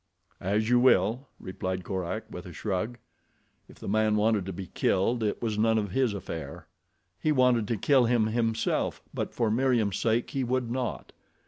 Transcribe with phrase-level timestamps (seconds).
[0.39, 2.97] "As you will," replied Korak, with a shrug.
[3.69, 6.65] If the man wanted to be killed it was none of his affair.
[7.19, 11.13] He wanted to kill him himself, but for Meriem's sake he would not.